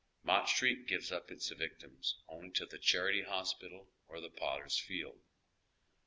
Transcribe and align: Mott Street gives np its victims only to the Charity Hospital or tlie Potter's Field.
Mott 0.23 0.49
Street 0.49 0.87
gives 0.87 1.11
np 1.11 1.29
its 1.29 1.49
victims 1.49 2.23
only 2.27 2.49
to 2.49 2.65
the 2.65 2.79
Charity 2.79 3.21
Hospital 3.21 3.87
or 4.07 4.17
tlie 4.17 4.35
Potter's 4.35 4.79
Field. 4.79 5.21